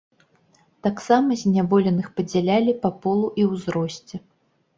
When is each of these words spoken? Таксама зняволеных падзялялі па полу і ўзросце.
Таксама 0.87 1.37
зняволеных 1.41 2.07
падзялялі 2.17 2.71
па 2.87 2.93
полу 3.05 3.27
і 3.45 3.47
ўзросце. 3.53 4.15